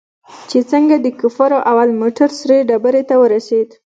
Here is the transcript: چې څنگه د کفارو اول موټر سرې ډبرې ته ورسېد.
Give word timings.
چې 0.49 0.59
څنگه 0.69 0.97
د 1.01 1.07
کفارو 1.19 1.57
اول 1.71 1.89
موټر 2.01 2.29
سرې 2.39 2.57
ډبرې 2.69 3.01
ته 3.09 3.15
ورسېد. 3.21 3.69